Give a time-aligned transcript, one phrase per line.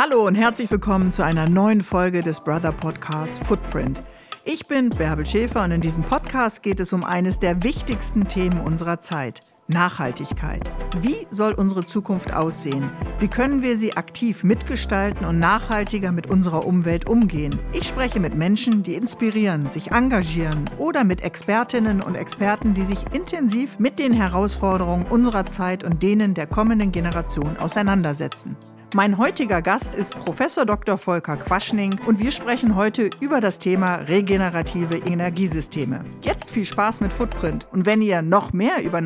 [0.00, 3.98] Hallo und herzlich willkommen zu einer neuen Folge des Brother Podcasts Footprint.
[4.44, 8.60] Ich bin Bärbel Schäfer und in diesem Podcast geht es um eines der wichtigsten Themen
[8.60, 10.72] unserer Zeit, Nachhaltigkeit.
[11.00, 12.90] Wie soll unsere Zukunft aussehen?
[13.18, 17.58] Wie können wir sie aktiv mitgestalten und nachhaltiger mit unserer Umwelt umgehen?
[17.74, 22.98] Ich spreche mit Menschen, die inspirieren, sich engagieren oder mit Expertinnen und Experten, die sich
[23.12, 28.56] intensiv mit den Herausforderungen unserer Zeit und denen der kommenden Generation auseinandersetzen.
[28.94, 30.96] Mein heutiger Gast ist Professor Dr.
[30.96, 36.06] Volker Quaschning und wir sprechen heute über das Thema regenerative Energiesysteme.
[36.22, 39.02] Jetzt viel Spaß mit Footprint und wenn ihr noch mehr über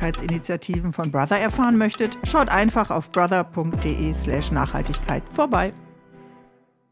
[0.00, 5.74] Nachhaltigkeitsinitiativen von Brother erfahren möchtet, schaut einfach auf brother.de/nachhaltigkeit vorbei.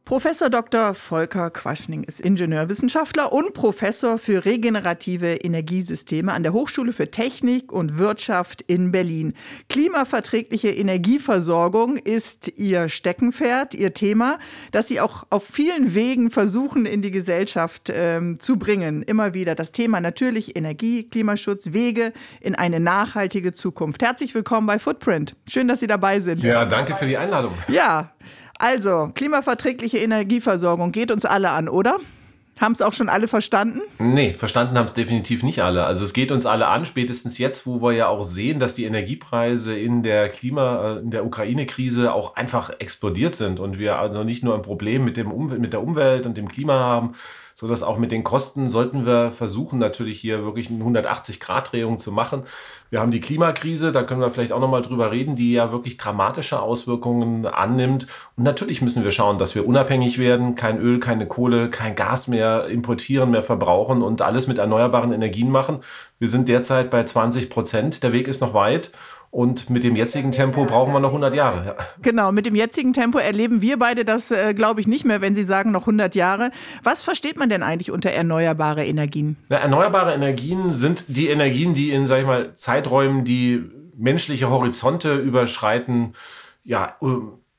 [0.08, 0.94] Professor Dr.
[0.94, 7.98] Volker Quaschning ist Ingenieurwissenschaftler und Professor für regenerative Energiesysteme an der Hochschule für Technik und
[7.98, 9.34] Wirtschaft in Berlin.
[9.68, 14.38] Klimaverträgliche Energieversorgung ist Ihr Steckenpferd, Ihr Thema,
[14.72, 19.02] das Sie auch auf vielen Wegen versuchen in die Gesellschaft ähm, zu bringen.
[19.02, 24.02] Immer wieder das Thema natürlich Energie, Klimaschutz, Wege in eine nachhaltige Zukunft.
[24.02, 25.36] Herzlich willkommen bei Footprint.
[25.50, 26.42] Schön, dass Sie dabei sind.
[26.42, 27.52] Ja, danke für die Einladung.
[27.68, 28.14] Ja.
[28.58, 31.98] Also, klimaverträgliche Energieversorgung geht uns alle an, oder?
[32.60, 33.82] Haben es auch schon alle verstanden?
[33.98, 35.86] Nee, verstanden haben es definitiv nicht alle.
[35.86, 38.84] Also es geht uns alle an, spätestens jetzt, wo wir ja auch sehen, dass die
[38.84, 44.24] Energiepreise in der Klima, äh, in der Ukraine-Krise auch einfach explodiert sind und wir also
[44.24, 47.12] nicht nur ein Problem mit, dem Umwelt, mit der Umwelt und dem Klima haben,
[47.58, 52.12] so dass auch mit den Kosten sollten wir versuchen, natürlich hier wirklich eine 180-Grad-Drehung zu
[52.12, 52.44] machen.
[52.88, 55.96] Wir haben die Klimakrise, da können wir vielleicht auch nochmal drüber reden, die ja wirklich
[55.96, 58.06] dramatische Auswirkungen annimmt.
[58.36, 62.28] Und natürlich müssen wir schauen, dass wir unabhängig werden, kein Öl, keine Kohle, kein Gas
[62.28, 65.80] mehr importieren, mehr verbrauchen und alles mit erneuerbaren Energien machen.
[66.20, 68.04] Wir sind derzeit bei 20 Prozent.
[68.04, 68.92] Der Weg ist noch weit.
[69.30, 71.66] Und mit dem jetzigen Tempo brauchen wir noch 100 Jahre.
[71.66, 71.74] Ja.
[72.00, 75.34] Genau, mit dem jetzigen Tempo erleben wir beide das, äh, glaube ich, nicht mehr, wenn
[75.34, 76.50] Sie sagen noch 100 Jahre.
[76.82, 79.36] Was versteht man denn eigentlich unter erneuerbare Energien?
[79.50, 83.62] Na, erneuerbare Energien sind die Energien, die in, sag ich mal, Zeiträumen, die
[83.96, 86.14] menschliche Horizonte überschreiten,
[86.64, 86.96] ja,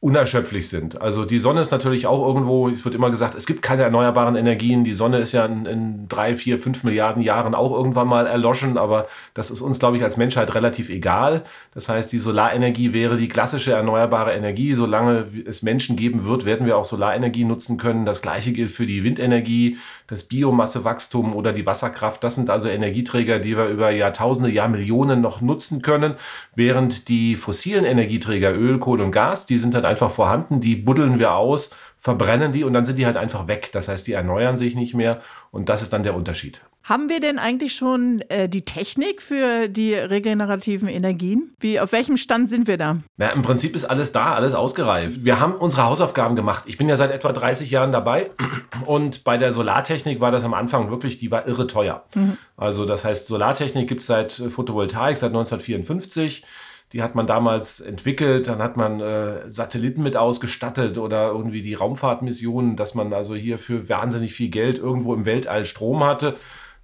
[0.01, 1.01] unerschöpflich sind.
[1.01, 4.37] Also die Sonne ist natürlich auch irgendwo, es wird immer gesagt, es gibt keine erneuerbaren
[4.37, 4.85] Energien.
[4.85, 8.77] Die Sonne ist ja in, in drei, vier, fünf Milliarden Jahren auch irgendwann mal erloschen,
[8.77, 11.43] aber das ist uns, glaube ich, als Menschheit relativ egal.
[11.73, 14.73] Das heißt, die Solarenergie wäre die klassische erneuerbare Energie.
[14.73, 18.05] Solange es Menschen geben wird, werden wir auch Solarenergie nutzen können.
[18.05, 22.23] Das gleiche gilt für die Windenergie, das Biomassewachstum oder die Wasserkraft.
[22.23, 26.13] Das sind also Energieträger, die wir über Jahrtausende, Jahrmillionen noch nutzen können,
[26.55, 31.19] während die fossilen Energieträger, Öl, Kohle und Gas, die sind dann einfach vorhanden, die buddeln
[31.19, 33.71] wir aus, verbrennen die und dann sind die halt einfach weg.
[33.73, 35.19] Das heißt, die erneuern sich nicht mehr
[35.51, 36.61] und das ist dann der Unterschied.
[36.83, 41.51] Haben wir denn eigentlich schon äh, die Technik für die regenerativen Energien?
[41.59, 42.97] Wie, auf welchem Stand sind wir da?
[43.17, 45.25] Na, Im Prinzip ist alles da, alles ausgereift.
[45.25, 46.63] Wir haben unsere Hausaufgaben gemacht.
[46.67, 48.31] Ich bin ja seit etwa 30 Jahren dabei
[48.85, 52.05] und bei der Solartechnik war das am Anfang wirklich, die war irre teuer.
[52.15, 52.37] Mhm.
[52.55, 56.45] Also das heißt, Solartechnik gibt es seit Photovoltaik, seit 1954.
[56.91, 61.75] Die hat man damals entwickelt, dann hat man äh, Satelliten mit ausgestattet oder irgendwie die
[61.75, 66.35] Raumfahrtmissionen, dass man also hier für wahnsinnig viel Geld irgendwo im Weltall Strom hatte.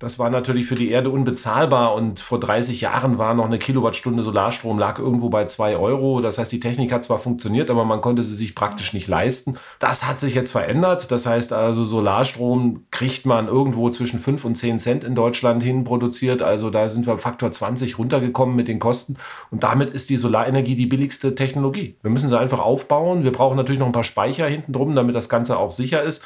[0.05, 4.21] Das war natürlich für die Erde unbezahlbar und vor 30 Jahren war noch eine Kilowattstunde
[4.21, 6.21] Solarstrom lag irgendwo bei 2 Euro.
[6.21, 9.57] Das heißt, die Technik hat zwar funktioniert, aber man konnte sie sich praktisch nicht leisten.
[9.79, 11.11] Das hat sich jetzt verändert.
[11.11, 15.85] Das heißt also, Solarstrom kriegt man irgendwo zwischen 5 und 10 Cent in Deutschland hin
[15.85, 16.43] produziert.
[16.43, 19.15] Also da sind wir Faktor 20 runtergekommen mit den Kosten.
[19.49, 21.97] Und damit ist die Solarenergie die billigste Technologie.
[22.03, 23.23] Wir müssen sie einfach aufbauen.
[23.23, 26.23] Wir brauchen natürlich noch ein paar Speicher hinten drum, damit das Ganze auch sicher ist.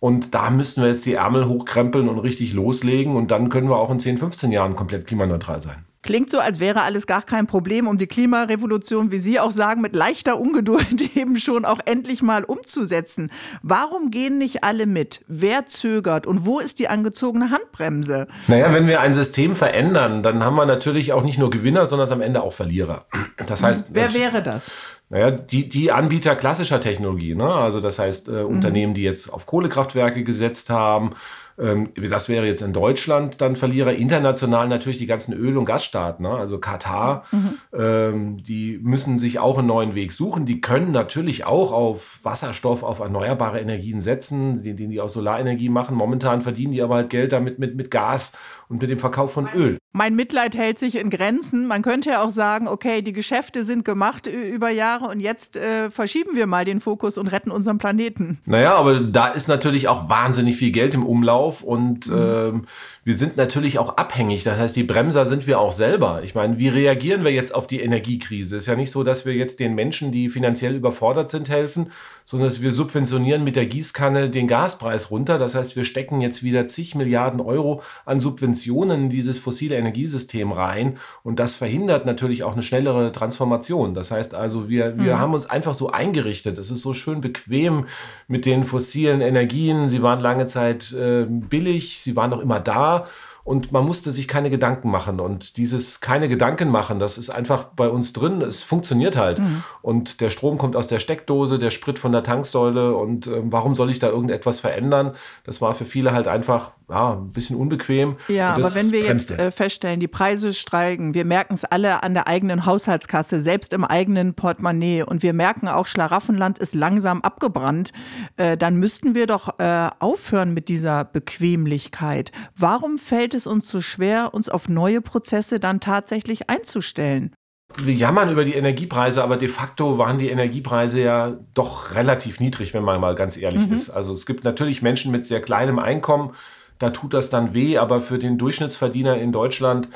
[0.00, 3.16] Und da müssten wir jetzt die Ärmel hochkrempeln und richtig loslegen.
[3.16, 5.84] Und dann können wir auch in 10, 15 Jahren komplett klimaneutral sein.
[6.02, 9.80] Klingt so, als wäre alles gar kein Problem, um die Klimarevolution, wie Sie auch sagen,
[9.80, 13.30] mit leichter Ungeduld eben schon auch endlich mal umzusetzen.
[13.62, 15.24] Warum gehen nicht alle mit?
[15.26, 18.28] Wer zögert und wo ist die angezogene Handbremse?
[18.46, 22.10] Naja, wenn wir ein System verändern, dann haben wir natürlich auch nicht nur Gewinner, sondern
[22.12, 23.04] am Ende auch Verlierer.
[23.46, 24.70] Das heißt, wer wäre das?
[25.10, 27.46] Naja, die, die Anbieter klassischer Technologie, ne?
[27.46, 28.46] also das heißt äh, mhm.
[28.46, 31.14] Unternehmen, die jetzt auf Kohlekraftwerke gesetzt haben,
[31.58, 33.94] ähm, das wäre jetzt in Deutschland dann Verlierer.
[33.94, 36.30] International natürlich die ganzen Öl- und Gasstaaten, ne?
[36.30, 37.58] also Katar, mhm.
[37.76, 40.46] ähm, die müssen sich auch einen neuen Weg suchen.
[40.46, 45.96] Die können natürlich auch auf Wasserstoff, auf erneuerbare Energien setzen, die, die aus Solarenergie machen.
[45.96, 48.32] Momentan verdienen die aber halt Geld damit mit, mit Gas
[48.68, 49.78] und mit dem Verkauf von Öl.
[49.92, 51.66] Mein Mitleid hält sich in Grenzen.
[51.66, 55.90] Man könnte ja auch sagen, okay, die Geschäfte sind gemacht über Jahre und jetzt äh,
[55.90, 58.38] verschieben wir mal den Fokus und retten unseren Planeten.
[58.44, 62.16] Naja, aber da ist natürlich auch wahnsinnig viel Geld im Umlauf und mhm.
[62.16, 62.64] ähm,
[63.04, 64.44] wir sind natürlich auch abhängig.
[64.44, 66.20] Das heißt, die Bremser sind wir auch selber.
[66.22, 68.58] Ich meine, wie reagieren wir jetzt auf die Energiekrise?
[68.58, 71.90] Ist ja nicht so, dass wir jetzt den Menschen, die finanziell überfordert sind, helfen,
[72.28, 75.38] sondern dass wir subventionieren mit der Gießkanne den Gaspreis runter.
[75.38, 80.52] Das heißt, wir stecken jetzt wieder zig Milliarden Euro an Subventionen in dieses fossile Energiesystem
[80.52, 83.94] rein und das verhindert natürlich auch eine schnellere Transformation.
[83.94, 85.18] Das heißt also, wir, wir mhm.
[85.18, 86.58] haben uns einfach so eingerichtet.
[86.58, 87.86] Es ist so schön bequem
[88.26, 89.88] mit den fossilen Energien.
[89.88, 93.06] Sie waren lange Zeit äh, billig, sie waren noch immer da
[93.48, 95.20] und man musste sich keine Gedanken machen.
[95.20, 98.42] Und dieses keine Gedanken machen, das ist einfach bei uns drin.
[98.42, 99.38] Es funktioniert halt.
[99.38, 99.64] Mhm.
[99.80, 102.94] Und der Strom kommt aus der Steckdose, der Sprit von der Tanksäule.
[102.94, 105.12] Und äh, warum soll ich da irgendetwas verändern?
[105.44, 108.16] Das war für viele halt einfach ja, ein bisschen unbequem.
[108.28, 112.14] Ja, aber wenn wir jetzt äh, feststellen, die Preise steigen, wir merken es alle an
[112.14, 117.92] der eigenen Haushaltskasse, selbst im eigenen Portemonnaie und wir merken auch, Schlaraffenland ist langsam abgebrannt,
[118.36, 122.32] äh, dann müssten wir doch äh, aufhören mit dieser Bequemlichkeit.
[122.56, 127.34] Warum fällt es uns so schwer, uns auf neue Prozesse dann tatsächlich einzustellen?
[127.76, 132.72] Wir jammern über die Energiepreise, aber de facto waren die Energiepreise ja doch relativ niedrig,
[132.72, 133.74] wenn man mal ganz ehrlich mhm.
[133.74, 133.90] ist.
[133.90, 136.32] Also es gibt natürlich Menschen mit sehr kleinem Einkommen,
[136.78, 139.88] da tut das dann weh, aber für den Durchschnittsverdiener in Deutschland,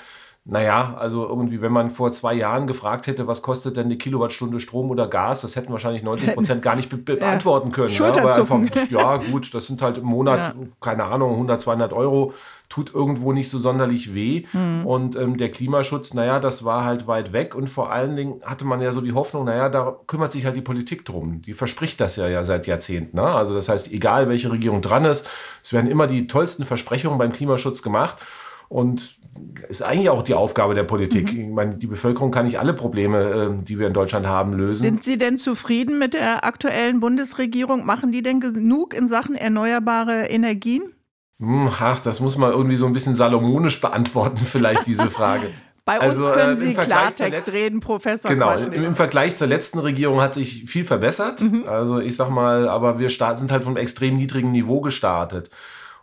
[0.44, 4.58] naja, also irgendwie, wenn man vor zwei Jahren gefragt hätte, was kostet denn eine Kilowattstunde
[4.58, 7.90] Strom oder Gas, das hätten wahrscheinlich 90 Prozent gar nicht be be beantworten können.
[7.90, 8.60] Ja, aber einfach,
[8.90, 10.66] ja, gut, das sind halt im Monat, ja.
[10.80, 12.34] keine Ahnung, 100, 200 Euro,
[12.72, 14.44] tut irgendwo nicht so sonderlich weh.
[14.54, 14.86] Mhm.
[14.86, 17.54] Und ähm, der Klimaschutz, naja, das war halt weit weg.
[17.54, 20.56] Und vor allen Dingen hatte man ja so die Hoffnung, naja, da kümmert sich halt
[20.56, 21.42] die Politik drum.
[21.42, 23.18] Die verspricht das ja, ja seit Jahrzehnten.
[23.18, 23.24] Ne?
[23.24, 25.28] Also das heißt, egal welche Regierung dran ist,
[25.62, 28.16] es werden immer die tollsten Versprechungen beim Klimaschutz gemacht.
[28.70, 29.18] Und
[29.68, 31.30] ist eigentlich auch die Aufgabe der Politik.
[31.34, 31.40] Mhm.
[31.40, 33.18] Ich meine, die Bevölkerung kann nicht alle Probleme,
[33.60, 34.80] äh, die wir in Deutschland haben, lösen.
[34.80, 37.84] Sind Sie denn zufrieden mit der aktuellen Bundesregierung?
[37.84, 40.84] Machen die denn genug in Sachen erneuerbare Energien?
[41.42, 45.50] Hm, ach, das muss man irgendwie so ein bisschen salomonisch beantworten, vielleicht diese Frage.
[45.84, 48.30] Bei uns also, können äh, Sie Klartext reden, Professor.
[48.30, 51.40] Genau, im, im, Vergleich zur letzten Regierung hat sich viel verbessert.
[51.40, 51.64] Mhm.
[51.66, 55.50] Also ich sag mal, aber wir sind halt vom extrem niedrigen Niveau gestartet.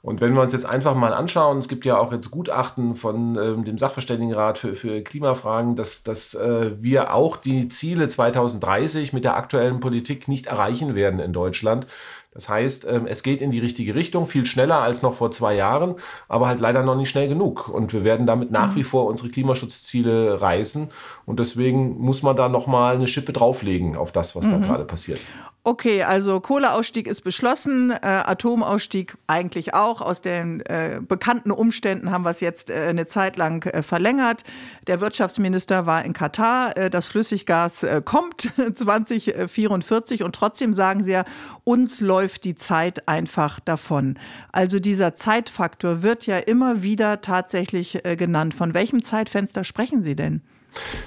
[0.01, 3.37] Und wenn wir uns jetzt einfach mal anschauen, es gibt ja auch jetzt Gutachten von
[3.37, 9.25] ähm, dem Sachverständigenrat für, für Klimafragen, dass, dass äh, wir auch die Ziele 2030 mit
[9.25, 11.85] der aktuellen Politik nicht erreichen werden in Deutschland.
[12.31, 15.55] Das heißt, ähm, es geht in die richtige Richtung, viel schneller als noch vor zwei
[15.55, 15.95] Jahren,
[16.27, 17.69] aber halt leider noch nicht schnell genug.
[17.69, 18.85] Und wir werden damit nach wie mhm.
[18.85, 20.89] vor unsere Klimaschutzziele reißen.
[21.25, 24.51] Und deswegen muss man da nochmal eine Schippe drauflegen auf das, was mhm.
[24.51, 25.25] da gerade passiert.
[25.65, 29.99] Okay, also Kohleausstieg ist beschlossen, äh, Atomausstieg eigentlich auch.
[29.99, 34.45] Aus den äh, bekannten Umständen haben wir es jetzt äh, eine Zeit lang äh, verlängert.
[34.87, 36.77] Der Wirtschaftsminister war in Katar.
[36.77, 41.25] Äh, das Flüssiggas äh, kommt 2044 und trotzdem sagen sie ja,
[41.65, 44.17] uns läuft die Zeit einfach davon.
[44.53, 48.53] Also dieser Zeitfaktor wird ja immer wieder tatsächlich genannt.
[48.53, 50.41] Von welchem Zeitfenster sprechen Sie denn?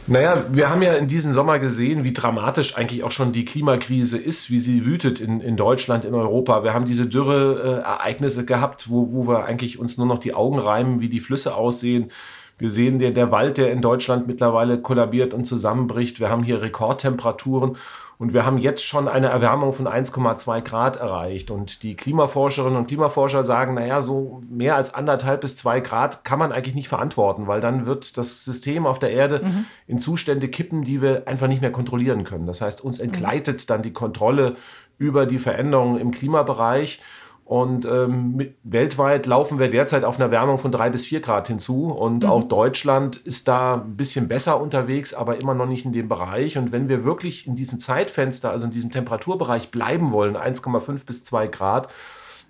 [0.06, 4.18] Naja, wir haben ja in diesem Sommer gesehen, wie dramatisch eigentlich auch schon die Klimakrise
[4.18, 6.64] ist, wie sie wütet in, in Deutschland, in Europa.
[6.64, 11.00] Wir haben diese Dürre-Ereignisse gehabt, wo, wo wir eigentlich uns nur noch die Augen reimen,
[11.00, 12.10] wie die Flüsse aussehen.
[12.58, 16.20] Wir sehen der, der Wald, der in Deutschland mittlerweile kollabiert und zusammenbricht.
[16.20, 17.76] Wir haben hier Rekordtemperaturen.
[18.22, 21.50] Und wir haben jetzt schon eine Erwärmung von 1,2 Grad erreicht.
[21.50, 26.38] Und die Klimaforscherinnen und Klimaforscher sagen, naja, so mehr als anderthalb bis zwei Grad kann
[26.38, 29.64] man eigentlich nicht verantworten, weil dann wird das System auf der Erde mhm.
[29.88, 32.46] in Zustände kippen, die wir einfach nicht mehr kontrollieren können.
[32.46, 34.54] Das heißt, uns entgleitet dann die Kontrolle
[34.98, 37.00] über die Veränderungen im Klimabereich.
[37.44, 41.48] Und ähm, mit, weltweit laufen wir derzeit auf einer Wärmung von drei bis vier Grad
[41.48, 41.88] hinzu.
[41.88, 42.30] Und mhm.
[42.30, 46.56] auch Deutschland ist da ein bisschen besser unterwegs, aber immer noch nicht in dem Bereich.
[46.56, 51.24] Und wenn wir wirklich in diesem Zeitfenster, also in diesem Temperaturbereich bleiben wollen, 1,5 bis
[51.24, 51.88] 2 Grad,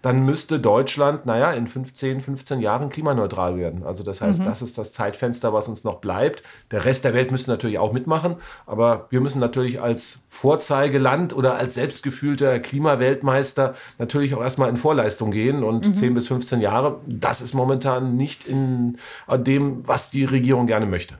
[0.02, 3.84] dann müsste Deutschland, naja, in 15, 15 Jahren klimaneutral werden.
[3.84, 4.46] Also das heißt, mhm.
[4.46, 6.42] das ist das Zeitfenster, was uns noch bleibt.
[6.72, 11.56] Der Rest der Welt müsste natürlich auch mitmachen, aber wir müssen natürlich als Vorzeigeland oder
[11.56, 15.94] als selbstgefühlter Klimaweltmeister natürlich auch erstmal in Vorleistung gehen und mhm.
[15.94, 18.98] 10 bis 15 Jahre, das ist momentan nicht in
[19.30, 21.14] dem, was die Regierung gerne möchte.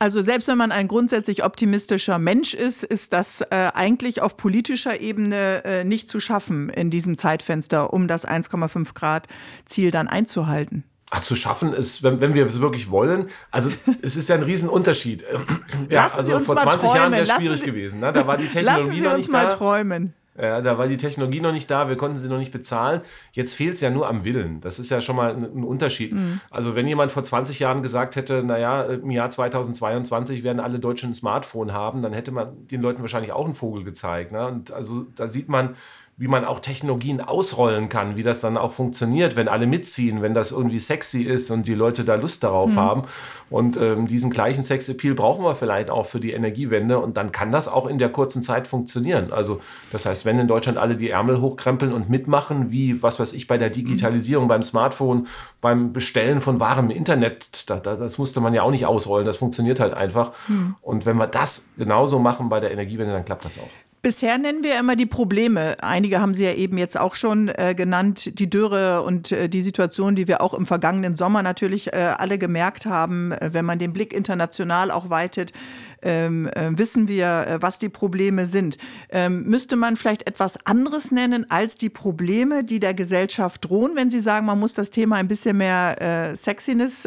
[0.00, 5.00] Also selbst wenn man ein grundsätzlich optimistischer Mensch ist, ist das äh, eigentlich auf politischer
[5.00, 9.26] Ebene äh, nicht zu schaffen in diesem Zeitfenster, um das 1,5 Grad
[9.66, 10.84] Ziel dann einzuhalten.
[11.10, 13.70] Ach, zu schaffen ist, wenn, wenn wir es wirklich wollen, also
[14.02, 15.24] es ist ja ein Riesenunterschied.
[15.88, 16.96] ja, Lassen also vor 20 träumen.
[16.96, 18.00] Jahren wäre es schwierig Sie, gewesen.
[18.00, 18.12] Ne?
[18.12, 19.54] Da war die Technologie Lassen Sie uns mal da.
[19.54, 20.14] träumen.
[20.40, 23.00] Ja, da war die Technologie noch nicht da, wir konnten sie noch nicht bezahlen.
[23.32, 24.60] Jetzt fehlt es ja nur am Willen.
[24.60, 26.12] Das ist ja schon mal ein, Unterschied.
[26.12, 26.40] Mhm.
[26.50, 31.10] Also wenn jemand vor 20 Jahren gesagt hätte, naja, im Jahr 2022 werden alle Deutschen
[31.10, 34.32] ein Smartphone haben, dann hätte man den Leuten wahrscheinlich auch einen Vogel gezeigt.
[34.32, 34.46] Ne?
[34.46, 35.74] Und also da sieht man,
[36.18, 40.34] wie man auch Technologien ausrollen kann, wie das dann auch funktioniert, wenn alle mitziehen, wenn
[40.34, 42.76] das irgendwie sexy ist und die Leute da Lust darauf mhm.
[42.76, 43.02] haben.
[43.50, 47.52] Und ähm, diesen gleichen Sexappeal brauchen wir vielleicht auch für die Energiewende und dann kann
[47.52, 49.32] das auch in der kurzen Zeit funktionieren.
[49.32, 49.60] Also
[49.92, 53.46] das heißt, wenn in Deutschland alle die Ärmel hochkrempeln und mitmachen, wie, was weiß ich,
[53.46, 54.48] bei der Digitalisierung, mhm.
[54.48, 55.28] beim Smartphone,
[55.60, 59.24] beim Bestellen von Waren im Internet, da, da, das musste man ja auch nicht ausrollen,
[59.24, 60.32] das funktioniert halt einfach.
[60.48, 60.74] Mhm.
[60.82, 63.87] Und wenn wir das genauso machen bei der Energiewende, dann klappt das auch.
[64.08, 65.76] Bisher nennen wir immer die Probleme.
[65.82, 69.60] Einige haben Sie ja eben jetzt auch schon äh, genannt, die Dürre und äh, die
[69.60, 73.32] Situation, die wir auch im vergangenen Sommer natürlich äh, alle gemerkt haben.
[73.32, 75.52] Äh, wenn man den Blick international auch weitet,
[76.00, 78.78] ähm, äh, wissen wir, äh, was die Probleme sind.
[79.10, 84.10] Ähm, müsste man vielleicht etwas anderes nennen als die Probleme, die der Gesellschaft drohen, wenn
[84.10, 87.06] Sie sagen, man muss das Thema ein bisschen mehr Sexiness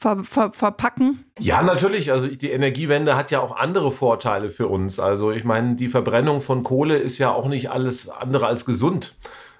[0.00, 1.24] ver, ver, verpacken?
[1.38, 2.10] Ja, natürlich.
[2.10, 4.98] Also die Energiewende hat ja auch andere Vorteile für uns.
[4.98, 9.14] Also ich meine, die Verbrennung von Kohle ist ja auch nicht alles andere als gesund.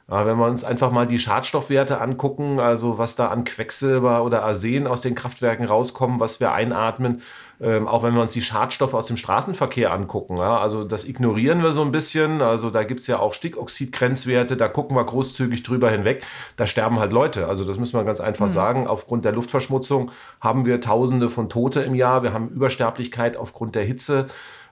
[0.06, 4.88] Wenn wir uns einfach mal die Schadstoffwerte angucken, also was da an Quecksilber oder Arsen
[4.88, 7.23] aus den Kraftwerken rauskommen, was wir einatmen,
[7.62, 10.38] ähm, auch wenn wir uns die Schadstoffe aus dem Straßenverkehr angucken.
[10.38, 12.40] Ja, also das ignorieren wir so ein bisschen.
[12.40, 16.25] Also da gibt es ja auch Stickoxid-Grenzwerte, da gucken wir großzügig drüber hinweg.
[16.57, 17.49] Da sterben halt Leute.
[17.49, 18.50] Also das müssen wir ganz einfach mhm.
[18.50, 18.87] sagen.
[18.87, 22.23] Aufgrund der Luftverschmutzung haben wir Tausende von Tote im Jahr.
[22.23, 24.26] Wir haben Übersterblichkeit aufgrund der Hitze.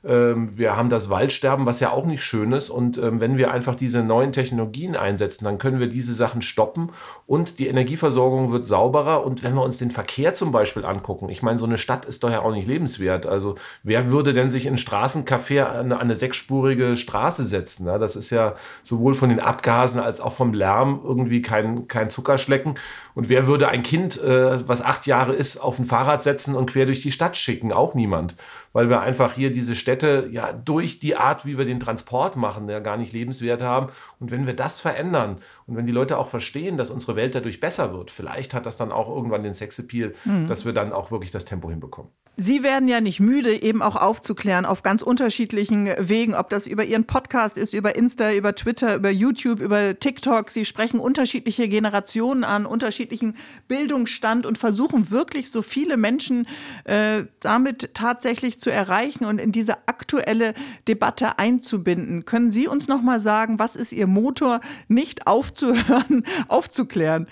[0.05, 2.71] Ähm, wir haben das Waldsterben, was ja auch nicht schön ist.
[2.71, 6.90] Und ähm, wenn wir einfach diese neuen Technologien einsetzen, dann können wir diese Sachen stoppen
[7.26, 9.25] und die Energieversorgung wird sauberer.
[9.25, 12.23] Und wenn wir uns den Verkehr zum Beispiel angucken, ich meine, so eine Stadt ist
[12.25, 13.26] doch ja auch nicht lebenswert.
[13.26, 17.87] Also wer würde denn sich in Straßencafé an eine, sechsspurige Straße setzen?
[17.87, 22.75] Das ist ja sowohl von den Abgasen als auch vom Lärm irgendwie kein, kein Zuckerschlecken.
[23.14, 26.71] Und wer würde ein Kind, äh, was acht Jahre ist, auf ein Fahrrad setzen und
[26.71, 27.73] quer durch die Stadt schicken?
[27.73, 28.37] Auch niemand
[28.73, 32.68] weil wir einfach hier diese Städte ja durch die Art, wie wir den Transport machen,
[32.68, 33.87] ja gar nicht lebenswert haben.
[34.21, 37.59] Und wenn wir das verändern und wenn die Leute auch verstehen, dass unsere Welt dadurch
[37.59, 40.47] besser wird, vielleicht hat das dann auch irgendwann den Sexappeal, mhm.
[40.47, 42.12] dass wir dann auch wirklich das Tempo hinbekommen.
[42.40, 46.85] Sie werden ja nicht müde, eben auch aufzuklären auf ganz unterschiedlichen Wegen, ob das über
[46.85, 50.49] Ihren Podcast ist, über Insta, über Twitter, über YouTube, über TikTok.
[50.50, 53.35] Sie sprechen unterschiedliche Generationen an, unterschiedlichen
[53.66, 56.47] Bildungsstand und versuchen wirklich so viele Menschen
[56.85, 60.54] äh, damit tatsächlich zu erreichen und in diese aktuelle
[60.87, 62.25] Debatte einzubinden.
[62.25, 67.26] Können Sie uns noch mal sagen, was ist Ihr Motor, nicht aufzuhören, aufzuklären?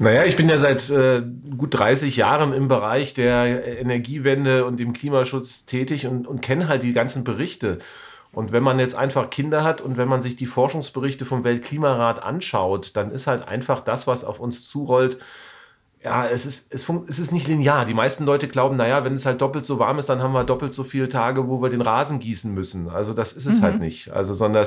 [0.00, 1.22] Naja, ich bin ja seit äh,
[1.58, 6.84] gut 30 Jahren im Bereich der Energiewende und dem Klimaschutz tätig und, und kenne halt
[6.84, 7.80] die ganzen Berichte.
[8.32, 12.22] Und wenn man jetzt einfach Kinder hat und wenn man sich die Forschungsberichte vom Weltklimarat
[12.22, 15.18] anschaut, dann ist halt einfach das, was auf uns zurollt,
[16.02, 17.84] ja, es ist, es, es ist nicht linear.
[17.84, 20.44] Die meisten Leute glauben, naja, wenn es halt doppelt so warm ist, dann haben wir
[20.44, 22.88] doppelt so viele Tage, wo wir den Rasen gießen müssen.
[22.88, 23.62] Also das ist es mhm.
[23.62, 24.10] halt nicht.
[24.10, 24.66] Also, sondern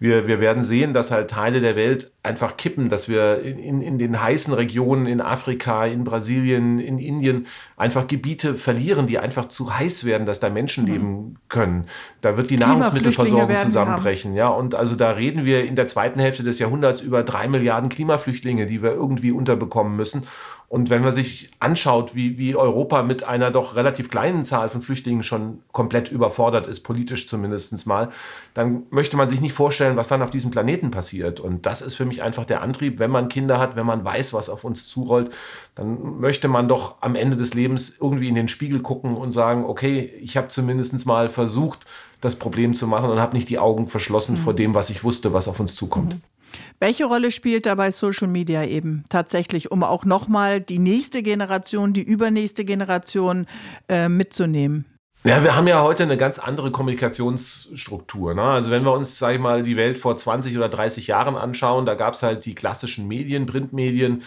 [0.00, 3.80] wir, wir werden sehen, dass halt Teile der Welt einfach kippen, dass wir in, in,
[3.80, 7.46] in den heißen Regionen in Afrika, in Brasilien, in Indien
[7.76, 10.92] einfach Gebiete verlieren, die einfach zu heiß werden, dass da Menschen mhm.
[10.92, 11.86] leben können.
[12.22, 14.34] Da wird die Nahrungsmittelversorgung zusammenbrechen.
[14.34, 17.88] Ja, und also da reden wir in der zweiten Hälfte des Jahrhunderts über drei Milliarden
[17.88, 20.26] Klimaflüchtlinge, die wir irgendwie unterbekommen müssen.
[20.72, 24.80] Und wenn man sich anschaut, wie, wie Europa mit einer doch relativ kleinen Zahl von
[24.80, 28.08] Flüchtlingen schon komplett überfordert ist, politisch zumindest mal,
[28.54, 31.40] dann möchte man sich nicht vorstellen, was dann auf diesem Planeten passiert.
[31.40, 34.32] Und das ist für mich einfach der Antrieb, wenn man Kinder hat, wenn man weiß,
[34.32, 35.30] was auf uns zurollt,
[35.74, 39.66] dann möchte man doch am Ende des Lebens irgendwie in den Spiegel gucken und sagen,
[39.66, 41.80] okay, ich habe zumindest mal versucht,
[42.22, 44.40] das Problem zu machen und habe nicht die Augen verschlossen mhm.
[44.40, 46.14] vor dem, was ich wusste, was auf uns zukommt.
[46.14, 46.31] Mhm.
[46.80, 52.02] Welche Rolle spielt dabei Social Media eben tatsächlich, um auch nochmal die nächste Generation, die
[52.02, 53.46] übernächste Generation
[53.88, 54.86] äh, mitzunehmen?
[55.24, 58.34] Ja, wir haben ja heute eine ganz andere Kommunikationsstruktur.
[58.34, 58.42] Ne?
[58.42, 61.86] Also wenn wir uns, sage ich mal, die Welt vor 20 oder 30 Jahren anschauen,
[61.86, 64.24] da gab es halt die klassischen Medien, Printmedien.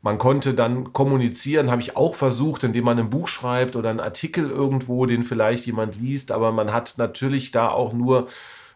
[0.00, 4.00] Man konnte dann kommunizieren, habe ich auch versucht, indem man ein Buch schreibt oder einen
[4.00, 8.28] Artikel irgendwo, den vielleicht jemand liest, aber man hat natürlich da auch nur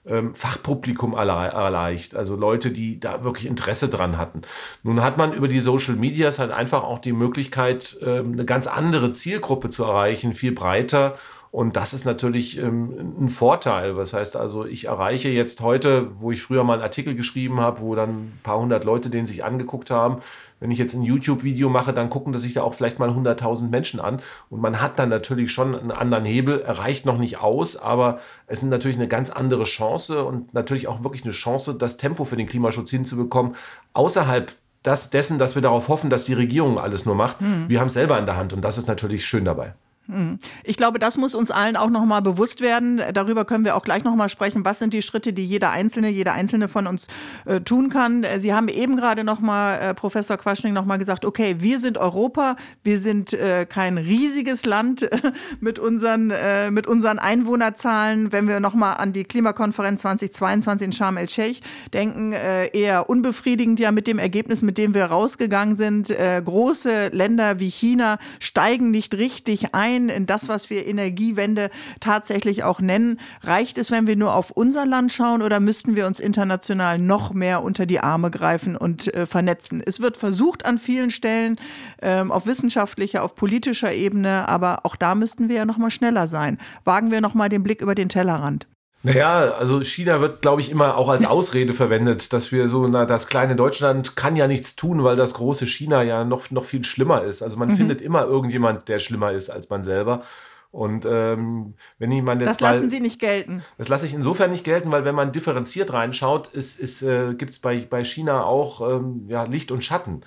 [0.06, 4.42] ähm, Fachpublikum erreicht, also Leute, die da wirklich Interesse dran hatten.
[4.82, 8.66] Nun hat man über die Social Medias halt einfach auch die Möglichkeit, ähm, eine ganz
[8.66, 11.16] andere Zielgruppe zu erreichen, viel breiter
[11.52, 13.94] und das ist natürlich ähm, ein Vorteil.
[13.98, 17.82] Was heißt also, ich erreiche jetzt heute, wo ich früher mal einen Artikel geschrieben habe,
[17.82, 20.22] wo dann ein paar hundert Leute den sich angeguckt haben.
[20.62, 23.68] Wenn ich jetzt ein YouTube-Video mache, dann gucken das sich da auch vielleicht mal 100.000
[23.68, 24.22] Menschen an.
[24.48, 28.62] Und man hat dann natürlich schon einen anderen Hebel, erreicht noch nicht aus, aber es
[28.62, 32.36] ist natürlich eine ganz andere Chance und natürlich auch wirklich eine Chance, das Tempo für
[32.36, 33.56] den Klimaschutz hinzubekommen,
[33.92, 34.52] außerhalb
[34.84, 37.40] das, dessen, dass wir darauf hoffen, dass die Regierung alles nur macht.
[37.40, 37.68] Mhm.
[37.68, 39.74] Wir haben es selber in der Hand und das ist natürlich schön dabei.
[40.08, 40.38] Hm.
[40.64, 43.00] Ich glaube, das muss uns allen auch noch mal bewusst werden.
[43.12, 44.64] Darüber können wir auch gleich noch mal sprechen.
[44.64, 47.06] Was sind die Schritte, die jeder Einzelne, jeder Einzelne von uns
[47.44, 48.26] äh, tun kann?
[48.38, 51.98] Sie haben eben gerade noch mal, äh, Professor Quaschning, noch mal gesagt, okay, wir sind
[51.98, 55.08] Europa, wir sind äh, kein riesiges Land
[55.60, 58.32] mit, unseren, äh, mit unseren Einwohnerzahlen.
[58.32, 61.60] Wenn wir noch mal an die Klimakonferenz 2022 in Sharm el-Sheikh
[61.94, 66.10] denken, äh, eher unbefriedigend ja mit dem Ergebnis, mit dem wir rausgegangen sind.
[66.10, 71.70] Äh, große Länder wie China steigen nicht richtig ein ein in das, was wir Energiewende
[72.00, 73.18] tatsächlich auch nennen.
[73.42, 77.32] Reicht es, wenn wir nur auf unser Land schauen oder müssten wir uns international noch
[77.32, 79.82] mehr unter die Arme greifen und äh, vernetzen?
[79.84, 81.56] Es wird versucht an vielen Stellen,
[82.00, 86.28] ähm, auf wissenschaftlicher, auf politischer Ebene, aber auch da müssten wir ja noch mal schneller
[86.28, 86.58] sein.
[86.84, 88.66] Wagen wir noch mal den Blick über den Tellerrand.
[89.02, 93.04] Naja, also China wird, glaube ich, immer auch als Ausrede verwendet, dass wir so, na,
[93.04, 96.84] das kleine Deutschland kann ja nichts tun, weil das große China ja noch, noch viel
[96.84, 97.42] schlimmer ist.
[97.42, 97.76] Also man mhm.
[97.76, 100.22] findet immer irgendjemand, der schlimmer ist als man selber.
[100.70, 103.62] Und ähm, wenn ich jetzt Das lassen Sie nicht gelten.
[103.76, 107.52] Das lasse ich insofern nicht gelten, weil wenn man differenziert reinschaut, ist, ist, äh, gibt
[107.52, 110.22] es bei, bei China auch ähm, ja, Licht und Schatten.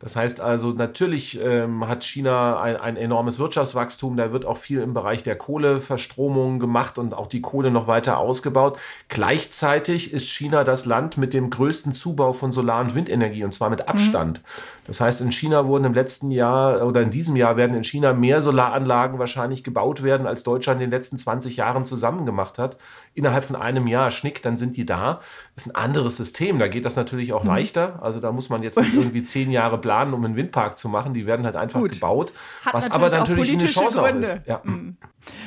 [0.00, 4.16] Das heißt also, natürlich ähm, hat China ein, ein, enormes Wirtschaftswachstum.
[4.16, 8.16] Da wird auch viel im Bereich der Kohleverstromung gemacht und auch die Kohle noch weiter
[8.16, 8.78] ausgebaut.
[9.08, 13.68] Gleichzeitig ist China das Land mit dem größten Zubau von Solar- und Windenergie und zwar
[13.68, 14.38] mit Abstand.
[14.38, 14.80] Mhm.
[14.90, 18.12] Das heißt, in China wurden im letzten Jahr oder in diesem Jahr werden in China
[18.12, 22.76] mehr Solaranlagen wahrscheinlich gebaut werden, als Deutschland in den letzten 20 Jahren zusammen gemacht hat.
[23.14, 25.20] Innerhalb von einem Jahr, schnick, dann sind die da.
[25.54, 26.58] Das ist ein anderes System.
[26.58, 27.50] Da geht das natürlich auch mhm.
[27.50, 28.00] leichter.
[28.02, 31.14] Also da muss man jetzt nicht irgendwie zehn Jahre planen, um einen Windpark zu machen.
[31.14, 31.92] Die werden halt einfach Gut.
[31.92, 32.32] gebaut.
[32.64, 34.28] Hat was aber natürlich eine Chance Gründe.
[34.28, 34.46] auch ist.
[34.46, 34.60] Ja.
[34.62, 34.96] Mhm.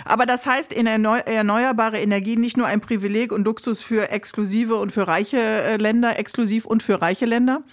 [0.04, 4.92] Aber das heißt, in erneuerbare Energie nicht nur ein Privileg und Luxus für exklusive und
[4.92, 7.64] für reiche äh, Länder, exklusiv und für reiche Länder?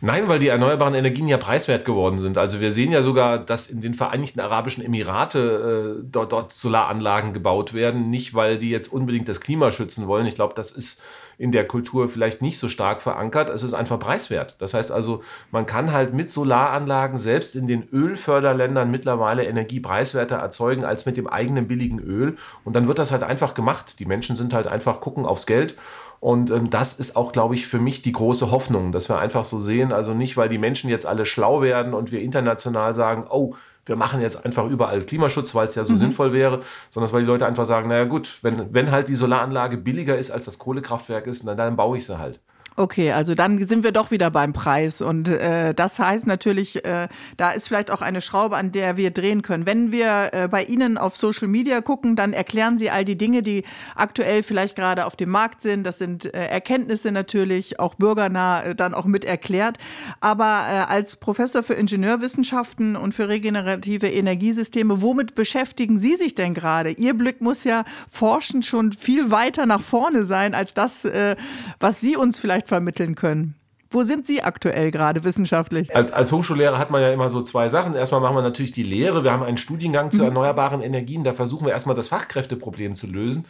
[0.00, 2.38] Nein, weil die erneuerbaren Energien ja preiswert geworden sind.
[2.38, 7.32] Also wir sehen ja sogar, dass in den Vereinigten Arabischen Emirate äh, dort, dort Solaranlagen
[7.32, 8.08] gebaut werden.
[8.08, 10.26] Nicht, weil die jetzt unbedingt das Klima schützen wollen.
[10.26, 11.02] Ich glaube, das ist
[11.38, 13.50] in der Kultur vielleicht nicht so stark verankert.
[13.50, 14.56] Es ist einfach preiswert.
[14.58, 20.36] Das heißt also, man kann halt mit Solaranlagen selbst in den Ölförderländern mittlerweile Energie preiswerter
[20.36, 22.36] erzeugen als mit dem eigenen billigen Öl.
[22.64, 23.98] Und dann wird das halt einfach gemacht.
[23.98, 25.76] Die Menschen sind halt einfach gucken aufs Geld
[26.24, 29.44] und ähm, das ist auch, glaube ich, für mich die große Hoffnung, dass wir einfach
[29.44, 33.26] so sehen, also nicht, weil die Menschen jetzt alle schlau werden und wir international sagen,
[33.28, 33.54] oh,
[33.86, 35.98] wir machen jetzt einfach überall Klimaschutz, weil es ja so mhm.
[35.98, 39.76] sinnvoll wäre, sondern weil die Leute einfach sagen, naja gut, wenn, wenn halt die Solaranlage
[39.76, 42.40] billiger ist als das Kohlekraftwerk ist, dann, dann baue ich sie halt.
[42.76, 45.00] Okay, also dann sind wir doch wieder beim Preis.
[45.00, 47.06] Und äh, das heißt natürlich, äh,
[47.36, 49.64] da ist vielleicht auch eine Schraube, an der wir drehen können.
[49.64, 53.44] Wenn wir äh, bei Ihnen auf Social Media gucken, dann erklären Sie all die Dinge,
[53.44, 53.62] die
[53.94, 55.84] aktuell vielleicht gerade auf dem Markt sind.
[55.84, 59.78] Das sind äh, Erkenntnisse natürlich, auch bürgernah äh, dann auch mit erklärt.
[60.18, 66.54] Aber äh, als Professor für Ingenieurwissenschaften und für regenerative Energiesysteme, womit beschäftigen Sie sich denn
[66.54, 66.90] gerade?
[66.90, 71.36] Ihr Blick muss ja forschend schon viel weiter nach vorne sein als das, äh,
[71.78, 73.54] was Sie uns vielleicht vielleicht vermitteln können.
[73.90, 75.94] Wo sind Sie aktuell gerade wissenschaftlich?
[75.94, 77.94] Als, als Hochschullehrer hat man ja immer so zwei Sachen.
[77.94, 79.22] Erstmal machen wir natürlich die Lehre.
[79.22, 80.28] Wir haben einen Studiengang zu mhm.
[80.28, 81.22] erneuerbaren Energien.
[81.22, 83.44] Da versuchen wir erstmal das Fachkräfteproblem zu lösen,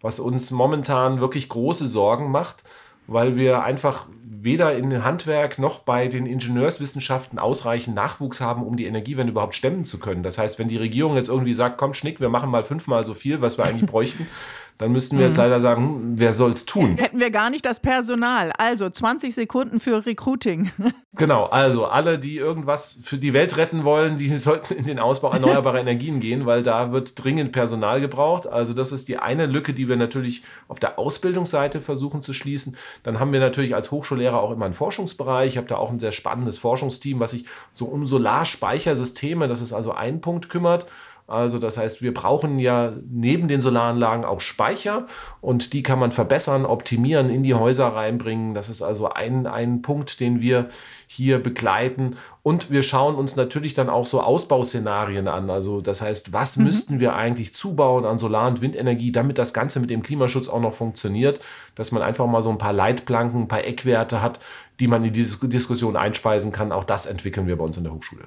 [0.00, 2.64] was uns momentan wirklich große Sorgen macht,
[3.08, 4.06] weil wir einfach
[4.42, 9.84] weder in Handwerk noch bei den Ingenieurswissenschaften ausreichend Nachwuchs haben, um die Energiewende überhaupt stemmen
[9.84, 10.22] zu können.
[10.22, 13.12] Das heißt, wenn die Regierung jetzt irgendwie sagt, komm, Schnick, wir machen mal fünfmal so
[13.12, 14.26] viel, was wir eigentlich bräuchten,
[14.80, 15.42] dann müssten wir jetzt mhm.
[15.42, 16.96] leider sagen, wer soll es tun?
[16.96, 18.50] Hätten wir gar nicht das Personal.
[18.56, 20.70] Also 20 Sekunden für Recruiting.
[21.16, 25.32] Genau, also alle, die irgendwas für die Welt retten wollen, die sollten in den Ausbau
[25.32, 28.46] erneuerbarer Energien gehen, weil da wird dringend Personal gebraucht.
[28.46, 32.76] Also das ist die eine Lücke, die wir natürlich auf der Ausbildungsseite versuchen zu schließen.
[33.02, 35.48] Dann haben wir natürlich als Hochschullehrer auch immer einen Forschungsbereich.
[35.48, 39.72] Ich habe da auch ein sehr spannendes Forschungsteam, was sich so um Solarspeichersysteme, das ist
[39.72, 40.86] also ein Punkt, kümmert.
[41.30, 45.06] Also das heißt, wir brauchen ja neben den Solaranlagen auch Speicher
[45.40, 48.54] und die kann man verbessern, optimieren, in die Häuser reinbringen.
[48.54, 50.68] Das ist also ein, ein Punkt, den wir
[51.06, 52.16] hier begleiten.
[52.42, 55.50] Und wir schauen uns natürlich dann auch so Ausbauszenarien an.
[55.50, 56.64] Also das heißt, was mhm.
[56.64, 60.60] müssten wir eigentlich zubauen an Solar- und Windenergie, damit das Ganze mit dem Klimaschutz auch
[60.60, 61.40] noch funktioniert,
[61.74, 64.40] dass man einfach mal so ein paar Leitplanken, ein paar Eckwerte hat,
[64.80, 66.72] die man in die Diskussion einspeisen kann.
[66.72, 68.24] Auch das entwickeln wir bei uns in der Hochschule.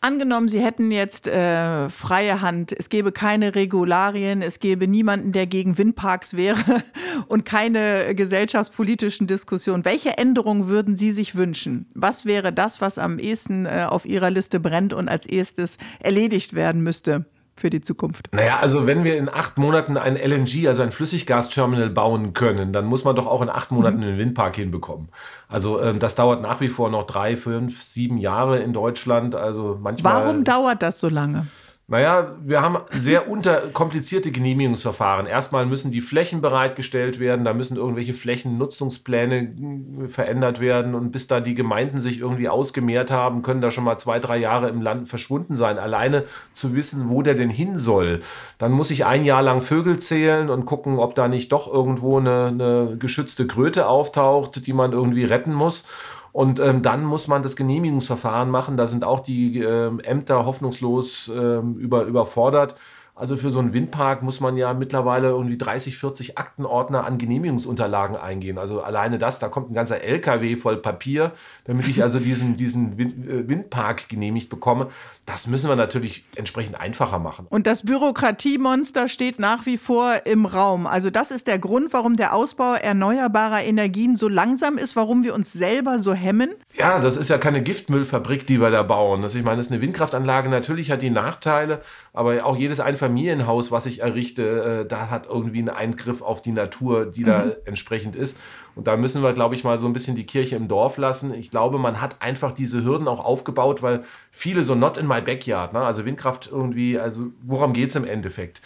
[0.00, 5.48] Angenommen, Sie hätten jetzt äh, freie Hand, es gäbe keine Regularien, es gäbe niemanden, der
[5.48, 6.84] gegen Windparks wäre
[7.26, 9.84] und keine gesellschaftspolitischen Diskussionen.
[9.84, 11.86] Welche Änderungen würden Sie sich wünschen?
[11.94, 16.54] Was wäre das, was am ehesten äh, auf Ihrer Liste brennt und als erstes erledigt
[16.54, 17.26] werden müsste?
[17.60, 18.28] Für die Zukunft?
[18.32, 22.84] Naja, also wenn wir in acht Monaten ein LNG, also ein Flüssiggasterminal bauen können, dann
[22.86, 24.02] muss man doch auch in acht Monaten mhm.
[24.02, 25.08] einen Windpark hinbekommen.
[25.48, 29.34] Also ähm, das dauert nach wie vor noch drei, fünf, sieben Jahre in Deutschland.
[29.34, 30.14] Also manchmal.
[30.14, 31.46] Warum dauert das so lange?
[31.90, 35.24] Naja, wir haben sehr unterkomplizierte Genehmigungsverfahren.
[35.24, 41.28] Erstmal müssen die Flächen bereitgestellt werden, da müssen irgendwelche Flächennutzungspläne hm, verändert werden und bis
[41.28, 44.82] da die Gemeinden sich irgendwie ausgemehrt haben, können da schon mal zwei, drei Jahre im
[44.82, 45.78] Land verschwunden sein.
[45.78, 48.20] Alleine zu wissen, wo der denn hin soll.
[48.58, 52.18] Dann muss ich ein Jahr lang Vögel zählen und gucken, ob da nicht doch irgendwo
[52.18, 55.86] eine, eine geschützte Kröte auftaucht, die man irgendwie retten muss.
[56.32, 58.76] Und ähm, dann muss man das Genehmigungsverfahren machen.
[58.76, 62.76] Da sind auch die ähm, Ämter hoffnungslos ähm, über, überfordert.
[63.18, 68.16] Also für so einen Windpark muss man ja mittlerweile irgendwie 30, 40 Aktenordner an Genehmigungsunterlagen
[68.16, 68.58] eingehen.
[68.58, 71.32] Also alleine das, da kommt ein ganzer LKW voll Papier,
[71.64, 74.86] damit ich also diesen, diesen äh, Windpark genehmigt bekomme.
[75.28, 77.46] Das müssen wir natürlich entsprechend einfacher machen.
[77.50, 80.86] Und das Bürokratiemonster steht nach wie vor im Raum.
[80.86, 85.34] Also das ist der Grund, warum der Ausbau erneuerbarer Energien so langsam ist, warum wir
[85.34, 86.54] uns selber so hemmen.
[86.78, 89.20] Ja, das ist ja keine Giftmüllfabrik, die wir da bauen.
[89.20, 90.48] Das, ich meine, das ist eine Windkraftanlage.
[90.48, 91.82] Natürlich hat die Nachteile,
[92.14, 96.52] aber auch jedes Einfamilienhaus, was ich errichte, äh, da hat irgendwie einen Eingriff auf die
[96.52, 97.26] Natur, die mhm.
[97.26, 98.38] da entsprechend ist.
[98.78, 101.34] Und da müssen wir, glaube ich, mal so ein bisschen die Kirche im Dorf lassen.
[101.34, 105.20] Ich glaube, man hat einfach diese Hürden auch aufgebaut, weil viele so not in my
[105.20, 105.80] backyard, ne?
[105.80, 108.62] also Windkraft irgendwie, also worum geht es im Endeffekt?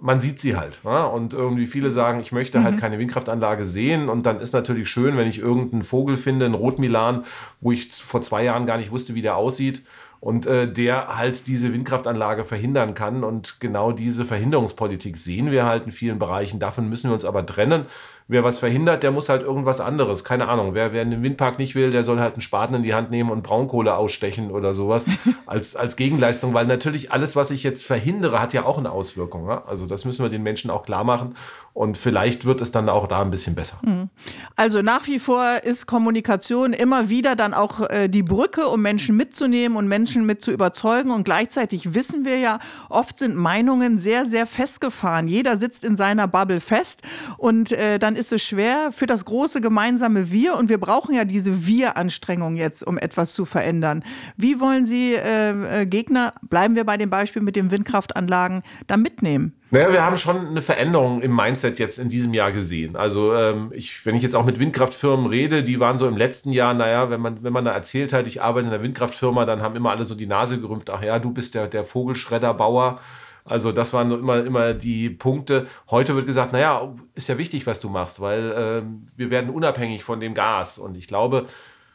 [0.00, 0.80] Man sieht sie halt.
[0.82, 1.06] Ne?
[1.06, 2.72] Und irgendwie viele sagen, ich möchte halt mhm.
[2.72, 4.08] halt keine Windkraftanlage sehen.
[4.08, 7.22] Und dann ist natürlich schön, wenn ich irgendeinen Vogel finde, einen Rotmilan,
[7.60, 9.84] wo ich vor zwei Jahren gar nicht wusste, wie der aussieht
[10.22, 13.24] und äh, der halt diese Windkraftanlage verhindern kann.
[13.24, 16.60] Und genau diese Verhinderungspolitik sehen wir halt in vielen Bereichen.
[16.60, 17.86] Davon müssen wir uns aber trennen.
[18.28, 20.24] Wer was verhindert, der muss halt irgendwas anderes.
[20.24, 20.74] Keine Ahnung.
[20.74, 23.30] Wer, wer einen Windpark nicht will, der soll halt einen Spaten in die Hand nehmen
[23.30, 25.06] und Braunkohle ausstechen oder sowas
[25.46, 26.54] als, als Gegenleistung.
[26.54, 29.48] Weil natürlich alles, was ich jetzt verhindere, hat ja auch eine Auswirkung.
[29.48, 29.64] Ja?
[29.66, 31.34] Also das müssen wir den Menschen auch klar machen.
[31.74, 33.80] Und vielleicht wird es dann auch da ein bisschen besser.
[33.82, 34.10] Hm.
[34.56, 39.16] Also nach wie vor ist Kommunikation immer wieder dann auch äh, die Brücke, um Menschen
[39.16, 41.10] mitzunehmen und Menschen mit zu überzeugen.
[41.10, 42.58] Und gleichzeitig wissen wir ja,
[42.88, 45.28] oft sind Meinungen sehr, sehr festgefahren.
[45.28, 47.02] Jeder sitzt in seiner Bubble fest
[47.38, 50.56] und äh, dann ist es schwer für das große gemeinsame Wir.
[50.56, 54.04] Und wir brauchen ja diese Wir-Anstrengung jetzt, um etwas zu verändern.
[54.36, 58.96] Wie wollen Sie äh, äh Gegner, bleiben wir bei dem Beispiel mit den Windkraftanlagen, da
[58.96, 59.54] mitnehmen?
[59.70, 62.94] Naja, wir haben schon eine Veränderung im Mindset jetzt in diesem Jahr gesehen.
[62.94, 66.52] Also ähm, ich, wenn ich jetzt auch mit Windkraftfirmen rede, die waren so im letzten
[66.52, 69.62] Jahr, naja, wenn man, wenn man da erzählt hat, ich arbeite in einer Windkraftfirma, dann
[69.62, 73.00] haben immer alle so die Nase gerümpft, ach ja, du bist der, der Vogelschredderbauer.
[73.44, 75.66] Also das waren immer, immer die Punkte.
[75.90, 80.04] Heute wird gesagt, naja, ist ja wichtig, was du machst, weil ähm, wir werden unabhängig
[80.04, 80.78] von dem Gas.
[80.78, 81.46] Und ich glaube,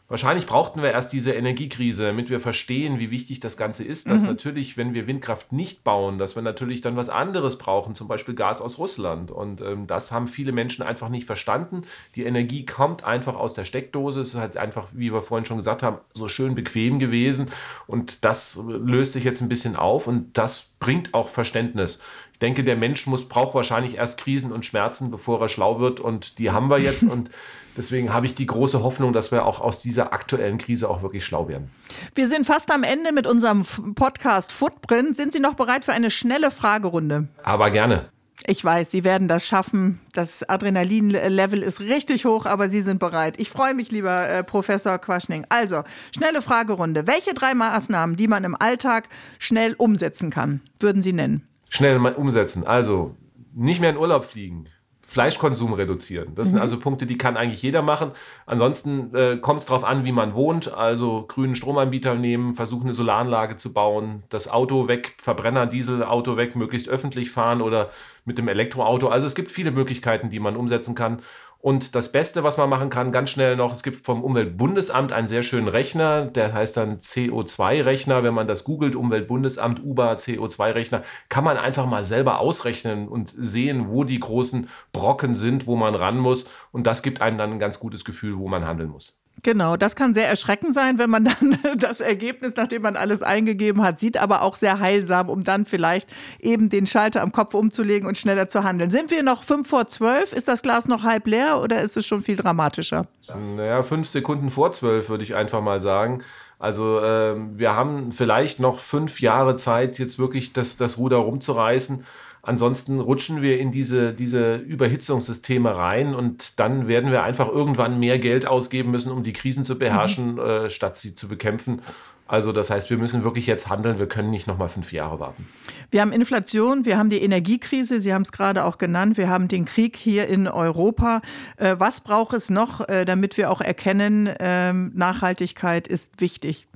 [0.10, 4.22] Wahrscheinlich brauchten wir erst diese Energiekrise, damit wir verstehen, wie wichtig das Ganze ist, dass
[4.22, 4.28] mhm.
[4.28, 8.34] natürlich, wenn wir Windkraft nicht bauen, dass wir natürlich dann was anderes brauchen, zum Beispiel
[8.34, 9.32] Gas aus Russland.
[9.32, 11.82] Und ähm, das haben viele Menschen einfach nicht verstanden.
[12.16, 14.22] Die Energie kommt einfach aus der Steckdose.
[14.22, 17.52] Es ist halt einfach, wie wir vorhin schon gesagt haben, so schön bequem gewesen.
[17.86, 22.00] Und das löst sich jetzt ein bisschen auf und das bringt auch Verständnis.
[22.32, 26.00] Ich denke, der Mensch muss, braucht wahrscheinlich erst Krisen und Schmerzen, bevor er schlau wird.
[26.00, 27.04] Und die haben wir jetzt.
[27.08, 27.30] Und
[27.78, 31.24] Deswegen habe ich die große Hoffnung, dass wir auch aus dieser aktuellen Krise auch wirklich
[31.24, 31.70] schlau werden.
[32.16, 33.64] Wir sind fast am Ende mit unserem
[33.94, 35.16] Podcast Footprint.
[35.16, 37.28] Sind Sie noch bereit für eine schnelle Fragerunde?
[37.44, 38.10] Aber gerne.
[38.46, 40.00] Ich weiß, Sie werden das schaffen.
[40.14, 43.40] Das Adrenalin-Level ist richtig hoch, aber Sie sind bereit.
[43.40, 45.46] Ich freue mich, lieber äh, Professor Quaschning.
[45.50, 45.84] Also,
[46.16, 47.08] schnelle Fragerunde.
[47.08, 49.10] Welche drei Maßnahmen, die man im Alltag
[49.40, 51.48] schnell umsetzen kann, würden Sie nennen?
[51.70, 52.66] Schnell umsetzen.
[52.66, 53.16] Also,
[53.54, 54.70] nicht mehr in Urlaub fliegen.
[55.10, 56.36] Fleischkonsum reduzieren.
[56.36, 56.52] Das mhm.
[56.52, 58.12] sind also Punkte, die kann eigentlich jeder machen.
[58.46, 60.74] Ansonsten äh, kommt es darauf an, wie man wohnt.
[60.74, 66.58] Also grünen Stromanbieter nehmen, versuchen eine Solaranlage zu bauen, das Auto weg, Verbrenner, Dieselauto weg,
[66.58, 67.90] möglichst öffentlich fahren oder
[68.26, 69.08] mit dem Elektroauto.
[69.08, 71.22] Also es gibt viele Möglichkeiten, die man umsetzen kann.
[71.60, 75.28] Und das Beste, was man machen kann, ganz schnell noch, es gibt vom Umweltbundesamt einen
[75.28, 78.24] sehr schönen Rechner, der heißt dann CO2-Rechner.
[78.24, 83.90] Wenn man das googelt, Umweltbundesamt, UBA, CO2-Rechner, kann man einfach mal selber ausrechnen und sehen,
[83.90, 86.48] wo die großen Brocken sind, wo man ran muss.
[86.72, 89.20] Und das gibt einem dann ein ganz gutes Gefühl, wo man handeln muss.
[89.44, 93.84] Genau, das kann sehr erschreckend sein, wenn man dann das Ergebnis, nachdem man alles eingegeben
[93.84, 98.08] hat, sieht, aber auch sehr heilsam, um dann vielleicht eben den Schalter am Kopf umzulegen
[98.08, 98.90] und schneller zu handeln.
[98.90, 100.34] Sind wir noch fünf vor zwölf?
[100.34, 103.08] Ist das Glas noch halb leer oder ist es schon viel dramatischer?
[103.56, 106.24] Naja, fünf Sekunden vor zwölf würde ich einfach mal sagen.
[106.60, 112.04] Also äh, wir haben vielleicht noch fünf Jahre Zeit, jetzt wirklich das, das Ruder rumzureißen.
[112.48, 118.20] Ansonsten rutschen wir in diese, diese Überhitzungssysteme rein und dann werden wir einfach irgendwann mehr
[118.20, 120.40] Geld ausgeben müssen, um die Krisen zu beherrschen, mhm.
[120.40, 121.82] äh, statt sie zu bekämpfen.
[122.26, 124.00] Also das heißt, wir müssen wirklich jetzt handeln.
[124.00, 125.46] Wir können nicht noch mal fünf Jahre warten.
[125.92, 128.00] Wir haben Inflation, wir haben die Energiekrise.
[128.00, 129.18] Sie haben es gerade auch genannt.
[129.18, 131.22] Wir haben den Krieg hier in Europa.
[131.58, 136.70] Äh, was braucht es noch, äh, damit wir auch erkennen, ähm, Nachhaltigkeit ist wichtig?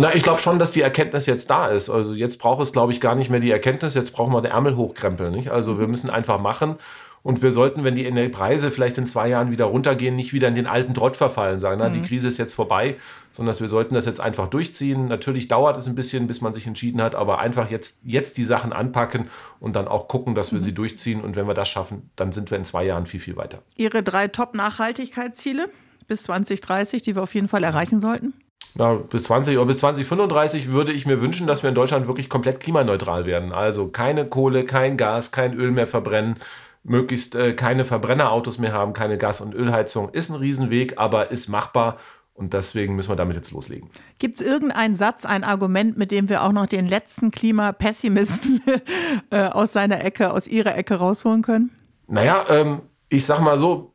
[0.00, 1.90] Na, ich glaube schon, dass die Erkenntnis jetzt da ist.
[1.90, 4.52] Also jetzt braucht es, glaube ich, gar nicht mehr die Erkenntnis, jetzt brauchen wir den
[4.52, 5.32] Ärmel hochkrempeln.
[5.32, 5.50] Nicht?
[5.50, 6.76] Also wir müssen einfach machen.
[7.24, 10.54] Und wir sollten, wenn die Preise vielleicht in zwei Jahren wieder runtergehen, nicht wieder in
[10.54, 11.94] den alten Trott verfallen, sagen, na, mhm.
[11.94, 12.94] die Krise ist jetzt vorbei,
[13.32, 15.06] sondern dass wir sollten das jetzt einfach durchziehen.
[15.06, 18.44] Natürlich dauert es ein bisschen, bis man sich entschieden hat, aber einfach jetzt, jetzt die
[18.44, 20.64] Sachen anpacken und dann auch gucken, dass wir mhm.
[20.64, 21.20] sie durchziehen.
[21.20, 23.62] Und wenn wir das schaffen, dann sind wir in zwei Jahren viel, viel weiter.
[23.74, 25.68] Ihre drei Top-Nachhaltigkeitsziele
[26.06, 28.32] bis 2030, die wir auf jeden Fall erreichen sollten?
[28.78, 32.28] Ja, bis 20 oder bis 2035 würde ich mir wünschen, dass wir in Deutschland wirklich
[32.28, 33.52] komplett klimaneutral werden.
[33.52, 36.36] Also keine Kohle, kein Gas, kein Öl mehr verbrennen,
[36.84, 40.10] möglichst äh, keine Verbrennerautos mehr haben, keine Gas- und Ölheizung.
[40.10, 41.98] Ist ein Riesenweg, aber ist machbar.
[42.34, 43.90] Und deswegen müssen wir damit jetzt loslegen.
[44.20, 48.62] Gibt es irgendeinen Satz, ein Argument, mit dem wir auch noch den letzten Klimapessimisten
[49.30, 51.70] äh, aus seiner Ecke, aus ihrer Ecke rausholen können?
[52.06, 53.92] Naja, ähm, ich sag mal so,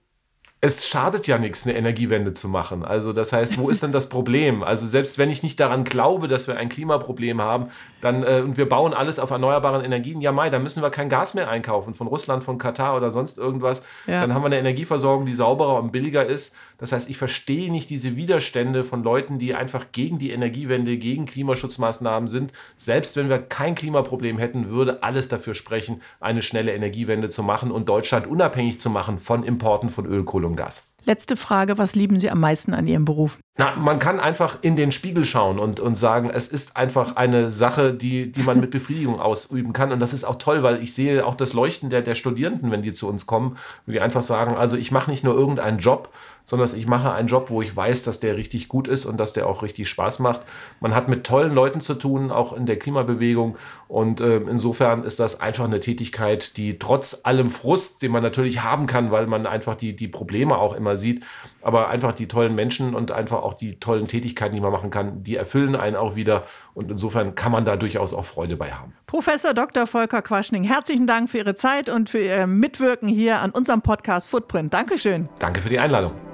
[0.63, 2.85] es schadet ja nichts, eine Energiewende zu machen.
[2.85, 4.63] Also das heißt, wo ist denn das Problem?
[4.63, 7.67] Also selbst wenn ich nicht daran glaube, dass wir ein Klimaproblem haben,
[7.99, 11.09] dann äh, und wir bauen alles auf erneuerbaren Energien, ja mai, dann müssen wir kein
[11.09, 13.83] Gas mehr einkaufen von Russland, von Katar oder sonst irgendwas.
[14.07, 14.21] Ja.
[14.21, 16.55] Dann haben wir eine Energieversorgung, die sauberer und billiger ist.
[16.77, 21.25] Das heißt, ich verstehe nicht diese Widerstände von Leuten, die einfach gegen die Energiewende, gegen
[21.25, 22.53] Klimaschutzmaßnahmen sind.
[22.77, 27.69] Selbst wenn wir kein Klimaproblem hätten, würde alles dafür sprechen, eine schnelle Energiewende zu machen
[27.69, 30.93] und Deutschland unabhängig zu machen von Importen von Öl, Kohle und Gas.
[31.05, 33.37] Letzte Frage, was lieben Sie am meisten an Ihrem Beruf?
[33.57, 37.51] Na, man kann einfach in den Spiegel schauen und, und sagen, es ist einfach eine
[37.51, 39.91] Sache, die, die man mit Befriedigung ausüben kann.
[39.91, 42.81] Und das ist auch toll, weil ich sehe auch das Leuchten der, der Studierenden, wenn
[42.81, 46.09] die zu uns kommen, die einfach sagen, also ich mache nicht nur irgendeinen Job,
[46.45, 49.33] sondern ich mache einen Job, wo ich weiß, dass der richtig gut ist und dass
[49.33, 50.41] der auch richtig Spaß macht.
[50.79, 53.57] Man hat mit tollen Leuten zu tun, auch in der Klimabewegung.
[53.87, 58.61] Und äh, insofern ist das einfach eine Tätigkeit, die trotz allem Frust, den man natürlich
[58.61, 61.23] haben kann, weil man einfach die, die Probleme auch immer sieht,
[61.61, 65.23] aber einfach die tollen Menschen und einfach auch die tollen Tätigkeiten, die man machen kann,
[65.23, 66.43] die erfüllen einen auch wieder.
[66.73, 68.93] Und insofern kann man da durchaus auch Freude bei haben.
[69.07, 69.87] Professor Dr.
[69.87, 74.29] Volker Quaschning, herzlichen Dank für Ihre Zeit und für Ihr Mitwirken hier an unserem Podcast
[74.29, 74.73] Footprint.
[74.73, 75.29] Dankeschön.
[75.39, 76.32] Danke für die Einladung.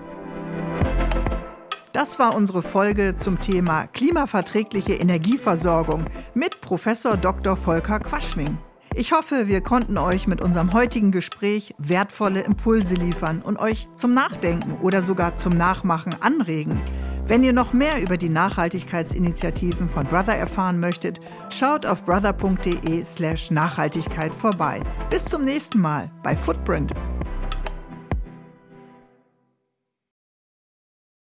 [1.94, 7.56] Das war unsere Folge zum Thema klimaverträgliche Energieversorgung mit Professor Dr.
[7.56, 8.60] Volker Quaschning.
[8.96, 14.14] Ich hoffe, wir konnten euch mit unserem heutigen Gespräch wertvolle Impulse liefern und euch zum
[14.14, 16.80] Nachdenken oder sogar zum Nachmachen anregen.
[17.26, 24.42] Wenn ihr noch mehr über die Nachhaltigkeitsinitiativen von Brother erfahren möchtet, schaut auf brother.de/nachhaltigkeit slash
[24.42, 24.82] vorbei.
[25.10, 26.94] Bis zum nächsten Mal bei Footprint.